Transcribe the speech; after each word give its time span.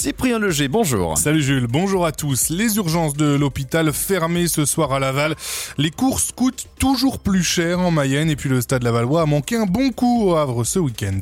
Cyprien 0.00 0.38
Leger, 0.38 0.68
bonjour. 0.68 1.18
Salut 1.18 1.42
Jules, 1.42 1.66
bonjour 1.66 2.06
à 2.06 2.12
tous. 2.12 2.48
Les 2.48 2.78
urgences 2.78 3.12
de 3.12 3.34
l'hôpital 3.34 3.92
fermées 3.92 4.48
ce 4.48 4.64
soir 4.64 4.94
à 4.94 4.98
Laval. 4.98 5.36
Les 5.76 5.90
courses 5.90 6.32
coûtent 6.32 6.68
toujours 6.78 7.18
plus 7.18 7.42
cher 7.42 7.80
en 7.80 7.90
Mayenne 7.90 8.30
et 8.30 8.36
puis 8.36 8.48
le 8.48 8.62
stade 8.62 8.82
Lavallois 8.82 9.20
a 9.20 9.26
manqué 9.26 9.56
un 9.56 9.66
bon 9.66 9.90
coup 9.90 10.22
au 10.24 10.36
Havre 10.36 10.64
ce 10.64 10.78
week-end. 10.78 11.18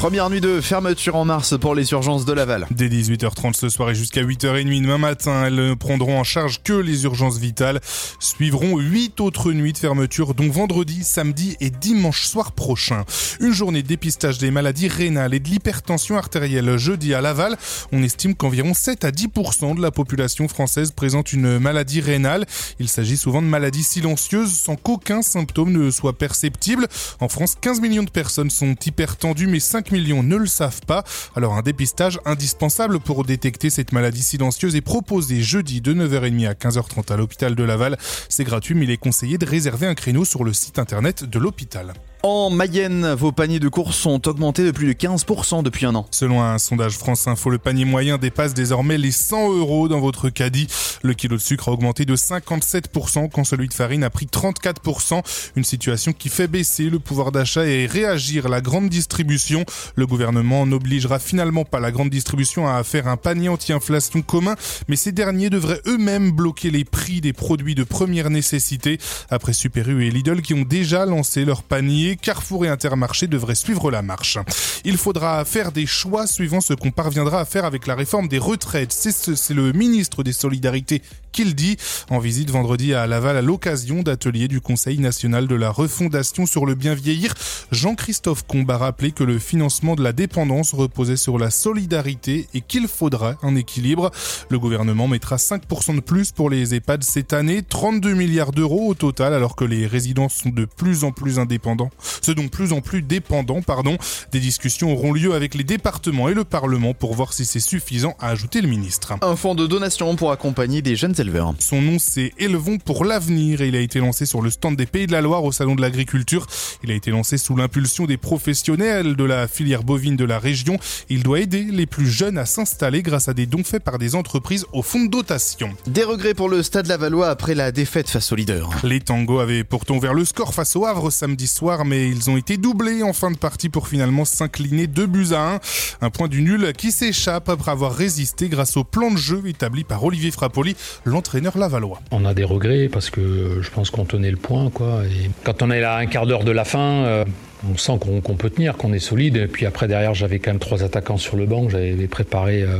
Première 0.00 0.30
nuit 0.30 0.40
de 0.40 0.62
fermeture 0.62 1.14
en 1.14 1.26
mars 1.26 1.58
pour 1.58 1.74
les 1.74 1.92
urgences 1.92 2.24
de 2.24 2.32
Laval. 2.32 2.66
Dès 2.70 2.88
18h30 2.88 3.52
ce 3.52 3.68
soir 3.68 3.90
et 3.90 3.94
jusqu'à 3.94 4.22
8h30 4.22 4.80
demain 4.80 4.96
matin, 4.96 5.44
elles 5.44 5.54
ne 5.54 5.74
prendront 5.74 6.18
en 6.18 6.24
charge 6.24 6.62
que 6.62 6.72
les 6.72 7.04
urgences 7.04 7.36
vitales. 7.36 7.80
Suivront 8.18 8.78
8 8.78 9.20
autres 9.20 9.52
nuits 9.52 9.74
de 9.74 9.78
fermeture, 9.78 10.32
dont 10.32 10.48
vendredi, 10.48 11.04
samedi 11.04 11.58
et 11.60 11.68
dimanche 11.68 12.24
soir 12.24 12.52
prochain. 12.52 13.04
Une 13.40 13.52
journée 13.52 13.82
de 13.82 13.88
dépistage 13.88 14.38
des 14.38 14.50
maladies 14.50 14.88
rénales 14.88 15.34
et 15.34 15.38
de 15.38 15.46
l'hypertension 15.50 16.16
artérielle 16.16 16.78
jeudi 16.78 17.12
à 17.12 17.20
Laval. 17.20 17.58
On 17.92 18.02
estime 18.02 18.34
qu'environ 18.34 18.72
7 18.72 19.04
à 19.04 19.10
10% 19.10 19.76
de 19.76 19.82
la 19.82 19.90
population 19.90 20.48
française 20.48 20.92
présente 20.92 21.34
une 21.34 21.58
maladie 21.58 22.00
rénale. 22.00 22.46
Il 22.78 22.88
s'agit 22.88 23.18
souvent 23.18 23.42
de 23.42 23.48
maladies 23.48 23.84
silencieuses 23.84 24.54
sans 24.54 24.76
qu'aucun 24.76 25.20
symptôme 25.20 25.72
ne 25.72 25.90
soit 25.90 26.16
perceptible. 26.16 26.88
En 27.20 27.28
France, 27.28 27.54
15 27.60 27.82
millions 27.82 28.02
de 28.02 28.10
personnes 28.10 28.48
sont 28.48 28.74
hypertendues, 28.86 29.46
mais 29.46 29.60
5 29.60 29.89
millions 29.92 30.22
ne 30.22 30.36
le 30.36 30.46
savent 30.46 30.80
pas. 30.86 31.04
Alors 31.36 31.54
un 31.54 31.62
dépistage 31.62 32.18
indispensable 32.24 33.00
pour 33.00 33.24
détecter 33.24 33.70
cette 33.70 33.92
maladie 33.92 34.22
silencieuse 34.22 34.76
est 34.76 34.80
proposé 34.80 35.42
jeudi 35.42 35.80
de 35.80 35.94
9h30 35.94 36.48
à 36.48 36.52
15h30 36.54 37.12
à 37.12 37.16
l'hôpital 37.16 37.54
de 37.54 37.64
Laval. 37.64 37.98
C'est 38.28 38.44
gratuit 38.44 38.74
mais 38.74 38.84
il 38.84 38.90
est 38.90 38.96
conseillé 38.96 39.38
de 39.38 39.46
réserver 39.46 39.86
un 39.86 39.94
créneau 39.94 40.24
sur 40.24 40.44
le 40.44 40.52
site 40.52 40.78
internet 40.78 41.24
de 41.24 41.38
l'hôpital. 41.38 41.92
En 42.22 42.50
Mayenne, 42.50 43.14
vos 43.14 43.32
paniers 43.32 43.60
de 43.60 43.68
courses 43.68 44.04
ont 44.04 44.20
augmenté 44.26 44.62
de 44.62 44.72
plus 44.72 44.86
de 44.86 44.92
15% 44.92 45.62
depuis 45.62 45.86
un 45.86 45.94
an. 45.94 46.06
Selon 46.10 46.42
un 46.42 46.58
sondage 46.58 46.98
France 46.98 47.26
Info, 47.26 47.48
le 47.48 47.56
panier 47.56 47.86
moyen 47.86 48.18
dépasse 48.18 48.52
désormais 48.52 48.98
les 48.98 49.10
100 49.10 49.54
euros 49.56 49.88
dans 49.88 50.00
votre 50.00 50.28
caddie. 50.28 50.66
Le 51.02 51.14
kilo 51.14 51.36
de 51.36 51.40
sucre 51.40 51.68
a 51.68 51.72
augmenté 51.72 52.04
de 52.04 52.14
57% 52.14 53.30
quand 53.30 53.44
celui 53.44 53.68
de 53.68 53.74
farine 53.74 54.04
a 54.04 54.10
pris 54.10 54.26
34%. 54.26 55.22
Une 55.56 55.64
situation 55.64 56.12
qui 56.12 56.28
fait 56.28 56.46
baisser 56.46 56.90
le 56.90 56.98
pouvoir 56.98 57.32
d'achat 57.32 57.66
et 57.66 57.86
réagir 57.86 58.48
la 58.48 58.60
grande 58.60 58.90
distribution. 58.90 59.64
Le 59.94 60.06
gouvernement 60.06 60.66
n'obligera 60.66 61.18
finalement 61.18 61.64
pas 61.64 61.80
la 61.80 61.90
grande 61.90 62.10
distribution 62.10 62.68
à 62.68 62.84
faire 62.84 63.08
un 63.08 63.16
panier 63.16 63.48
anti-inflation 63.48 64.22
commun, 64.22 64.56
mais 64.88 64.96
ces 64.96 65.12
derniers 65.12 65.48
devraient 65.48 65.80
eux-mêmes 65.86 66.32
bloquer 66.32 66.70
les 66.70 66.84
prix 66.84 67.20
des 67.20 67.32
produits 67.32 67.74
de 67.74 67.84
première 67.84 68.28
nécessité. 68.28 68.98
Après 69.30 69.52
Super 69.52 69.88
U 69.88 70.04
et 70.04 70.10
Lidl 70.10 70.42
qui 70.42 70.54
ont 70.54 70.62
déjà 70.62 71.06
lancé 71.06 71.44
leur 71.44 71.62
panier, 71.62 72.16
Carrefour 72.16 72.66
et 72.66 72.68
Intermarché 72.68 73.26
devraient 73.26 73.54
suivre 73.54 73.90
la 73.90 74.02
marche. 74.02 74.38
Il 74.84 74.98
faudra 74.98 75.44
faire 75.44 75.72
des 75.72 75.86
choix 75.86 76.26
suivant 76.26 76.60
ce 76.60 76.74
qu'on 76.74 76.90
parviendra 76.90 77.40
à 77.40 77.44
faire 77.44 77.64
avec 77.64 77.86
la 77.86 77.94
réforme 77.94 78.28
des 78.28 78.38
retraites. 78.38 78.92
C'est 78.92 79.54
le 79.54 79.72
ministre 79.72 80.22
des 80.22 80.32
Solidarités 80.32 80.89
tutti 80.90 81.29
qu'il 81.32 81.54
dit 81.54 81.76
en 82.10 82.18
visite 82.18 82.50
vendredi 82.50 82.94
à 82.94 83.06
Laval 83.06 83.36
à 83.36 83.42
l'occasion 83.42 84.02
d'ateliers 84.02 84.48
du 84.48 84.60
Conseil 84.60 84.98
national 84.98 85.46
de 85.46 85.54
la 85.54 85.70
refondation 85.70 86.46
sur 86.46 86.66
le 86.66 86.74
bien 86.74 86.94
vieillir. 86.94 87.34
Jean-Christophe 87.72 88.46
Combe 88.46 88.70
a 88.70 88.78
rappelé 88.78 89.12
que 89.12 89.24
le 89.24 89.38
financement 89.38 89.94
de 89.94 90.02
la 90.02 90.12
dépendance 90.12 90.72
reposait 90.72 91.16
sur 91.16 91.38
la 91.38 91.50
solidarité 91.50 92.48
et 92.54 92.60
qu'il 92.60 92.88
faudra 92.88 93.36
un 93.42 93.56
équilibre. 93.56 94.10
Le 94.48 94.58
gouvernement 94.58 95.08
mettra 95.08 95.36
5% 95.36 95.96
de 95.96 96.00
plus 96.00 96.32
pour 96.32 96.50
les 96.50 96.74
EHPAD 96.74 97.04
cette 97.04 97.32
année, 97.32 97.62
32 97.62 98.14
milliards 98.14 98.52
d'euros 98.52 98.88
au 98.88 98.94
total 98.94 99.34
alors 99.34 99.56
que 99.56 99.64
les 99.64 99.86
résidents 99.86 100.28
sont 100.28 100.50
de 100.50 100.64
plus 100.64 101.04
en 101.04 101.12
plus 101.12 101.38
indépendants, 101.38 101.90
ce 102.22 102.32
donc 102.32 102.50
plus 102.50 102.72
en 102.72 102.80
plus 102.80 103.02
dépendants, 103.02 103.62
pardon. 103.62 103.96
Des 104.32 104.40
discussions 104.40 104.92
auront 104.92 105.12
lieu 105.12 105.34
avec 105.34 105.54
les 105.54 105.64
départements 105.64 106.28
et 106.28 106.34
le 106.34 106.44
Parlement 106.44 106.94
pour 106.94 107.14
voir 107.14 107.32
si 107.32 107.44
c'est 107.44 107.60
suffisant, 107.60 108.14
a 108.18 108.28
ajouté 108.28 108.60
le 108.60 108.68
ministre. 108.68 109.14
Un 109.22 109.36
fonds 109.36 109.54
de 109.54 109.66
donation 109.66 110.16
pour 110.16 110.32
accompagner 110.32 110.82
des 110.82 110.96
jeunes 110.96 111.19
éleveurs. 111.20 111.54
Son 111.58 111.80
nom 111.80 111.98
c'est 111.98 112.32
Élevons 112.38 112.78
pour 112.78 113.04
l'avenir 113.04 113.60
et 113.60 113.68
il 113.68 113.76
a 113.76 113.80
été 113.80 113.98
lancé 113.98 114.26
sur 114.26 114.42
le 114.42 114.50
stand 114.50 114.76
des 114.76 114.86
Pays 114.86 115.06
de 115.06 115.12
la 115.12 115.20
Loire 115.20 115.44
au 115.44 115.52
Salon 115.52 115.74
de 115.74 115.80
l'Agriculture. 115.80 116.46
Il 116.82 116.90
a 116.90 116.94
été 116.94 117.10
lancé 117.10 117.38
sous 117.38 117.54
l'impulsion 117.56 118.06
des 118.06 118.16
professionnels 118.16 119.16
de 119.16 119.24
la 119.24 119.46
filière 119.46 119.82
bovine 119.82 120.16
de 120.16 120.24
la 120.24 120.38
région. 120.38 120.78
Il 121.08 121.22
doit 121.22 121.40
aider 121.40 121.64
les 121.64 121.86
plus 121.86 122.08
jeunes 122.08 122.38
à 122.38 122.46
s'installer 122.46 123.02
grâce 123.02 123.28
à 123.28 123.34
des 123.34 123.46
dons 123.46 123.64
faits 123.64 123.84
par 123.84 123.98
des 123.98 124.14
entreprises 124.14 124.66
au 124.72 124.82
fonds 124.82 125.04
de 125.04 125.10
dotation. 125.10 125.70
Des 125.86 126.04
regrets 126.04 126.34
pour 126.34 126.48
le 126.48 126.62
Stade 126.62 126.86
Lavallois 126.86 127.28
après 127.28 127.54
la 127.54 127.72
défaite 127.72 128.08
face 128.08 128.32
au 128.32 128.36
leader. 128.36 128.70
Les 128.82 129.00
tangos 129.00 129.40
avaient 129.40 129.64
pourtant 129.64 129.96
ouvert 129.96 130.14
le 130.14 130.24
score 130.24 130.54
face 130.54 130.74
au 130.76 130.86
Havre 130.86 131.10
samedi 131.10 131.46
soir, 131.46 131.84
mais 131.84 132.08
ils 132.08 132.30
ont 132.30 132.36
été 132.36 132.56
doublés 132.56 133.02
en 133.02 133.12
fin 133.12 133.30
de 133.30 133.36
partie 133.36 133.68
pour 133.68 133.88
finalement 133.88 134.24
s'incliner 134.24 134.86
2 134.86 135.06
buts 135.06 135.32
à 135.32 135.54
1. 135.54 135.60
Un 136.02 136.10
point 136.10 136.28
du 136.28 136.42
nul 136.42 136.72
qui 136.76 136.92
s'échappe 136.92 137.48
après 137.48 137.70
avoir 137.70 137.94
résisté 137.94 138.48
grâce 138.48 138.76
au 138.76 138.84
plan 138.84 139.10
de 139.10 139.18
jeu 139.18 139.42
établi 139.46 139.84
par 139.84 140.02
Olivier 140.04 140.30
Frappoli, 140.30 140.76
l'entraîneur 141.10 141.58
lavallois. 141.58 142.00
On 142.12 142.24
a 142.24 142.32
des 142.32 142.44
regrets 142.44 142.88
parce 142.88 143.10
que 143.10 143.60
je 143.60 143.70
pense 143.70 143.90
qu'on 143.90 144.04
tenait 144.04 144.30
le 144.30 144.36
point. 144.36 144.70
Quoi. 144.70 145.02
Quand 145.44 145.62
on 145.62 145.70
est 145.70 145.80
là 145.80 145.96
un 145.96 146.06
quart 146.06 146.26
d'heure 146.26 146.44
de 146.44 146.52
la 146.52 146.64
fin, 146.64 147.04
euh, 147.04 147.24
on 147.70 147.76
sent 147.76 147.98
qu'on 148.00 148.36
peut 148.36 148.50
tenir, 148.50 148.76
qu'on 148.76 148.92
est 148.92 149.00
solide. 149.00 149.36
Et 149.36 149.46
puis 149.46 149.66
après, 149.66 149.88
derrière, 149.88 150.14
j'avais 150.14 150.38
quand 150.38 150.52
même 150.52 150.60
trois 150.60 150.82
attaquants 150.82 151.18
sur 151.18 151.36
le 151.36 151.46
banc. 151.46 151.68
J'avais 151.68 152.06
préparé 152.06 152.62
euh, 152.62 152.78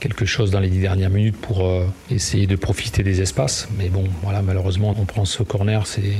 quelque 0.00 0.24
chose 0.24 0.50
dans 0.50 0.60
les 0.60 0.68
dix 0.68 0.80
dernières 0.80 1.10
minutes 1.10 1.36
pour 1.36 1.66
euh, 1.66 1.86
essayer 2.10 2.46
de 2.46 2.56
profiter 2.56 3.02
des 3.02 3.20
espaces. 3.20 3.68
Mais 3.78 3.88
bon, 3.88 4.04
voilà, 4.22 4.42
malheureusement, 4.42 4.94
on 4.98 5.04
prend 5.04 5.24
ce 5.24 5.42
corner. 5.42 5.86
C'est 5.86 6.14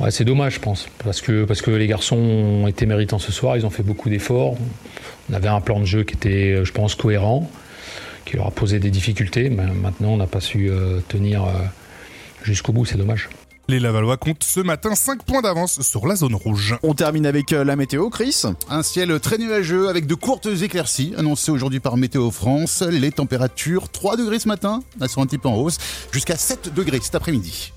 ouais, 0.00 0.10
c'est 0.10 0.24
dommage, 0.24 0.54
je 0.54 0.60
pense, 0.60 0.88
parce 1.02 1.20
que 1.20 1.44
parce 1.44 1.62
que 1.62 1.70
les 1.70 1.86
garçons 1.86 2.16
ont 2.16 2.68
été 2.68 2.86
méritants 2.86 3.18
ce 3.18 3.32
soir. 3.32 3.56
Ils 3.56 3.66
ont 3.66 3.70
fait 3.70 3.82
beaucoup 3.82 4.10
d'efforts. 4.10 4.56
On 5.30 5.34
avait 5.34 5.48
un 5.48 5.60
plan 5.60 5.80
de 5.80 5.86
jeu 5.86 6.04
qui 6.04 6.14
était, 6.14 6.64
je 6.64 6.72
pense, 6.72 6.94
cohérent, 6.94 7.50
qui 8.24 8.36
leur 8.36 8.46
a 8.46 8.50
posé 8.50 8.78
des 8.78 8.90
difficultés. 8.90 9.50
Mais 9.50 9.66
maintenant, 9.66 10.10
on 10.10 10.16
n'a 10.16 10.26
pas 10.26 10.40
su 10.40 10.70
euh, 10.70 11.00
tenir 11.08 11.44
euh, 11.44 11.52
jusqu'au 12.42 12.72
bout. 12.72 12.84
C'est 12.84 12.98
dommage. 12.98 13.28
Les 13.68 13.78
Lavallois 13.78 14.16
comptent 14.16 14.42
ce 14.42 14.58
matin 14.58 14.96
5 14.96 15.22
points 15.22 15.42
d'avance 15.42 15.80
sur 15.82 16.08
la 16.08 16.16
zone 16.16 16.34
rouge. 16.34 16.76
On 16.82 16.94
termine 16.94 17.24
avec 17.24 17.52
euh, 17.52 17.62
la 17.62 17.76
météo, 17.76 18.10
Chris. 18.10 18.42
Un 18.68 18.82
ciel 18.82 19.20
très 19.20 19.38
nuageux 19.38 19.88
avec 19.88 20.06
de 20.06 20.14
courtes 20.14 20.46
éclaircies 20.46 21.14
annoncées 21.16 21.52
aujourd'hui 21.52 21.78
par 21.78 21.96
Météo 21.96 22.30
France. 22.32 22.82
Les 22.82 23.12
températures 23.12 23.88
3 23.88 24.16
degrés 24.16 24.40
ce 24.40 24.48
matin, 24.48 24.82
elles 25.00 25.08
sont 25.08 25.22
un 25.22 25.26
petit 25.26 25.38
peu 25.38 25.48
en 25.48 25.56
hausse, 25.56 25.78
jusqu'à 26.10 26.36
7 26.36 26.74
degrés 26.74 26.98
cet 27.00 27.14
après-midi. 27.14 27.72